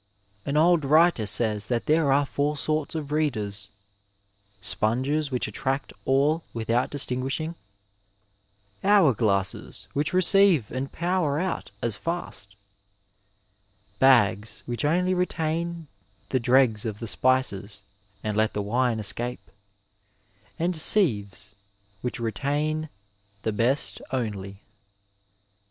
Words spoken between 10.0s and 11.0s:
receive and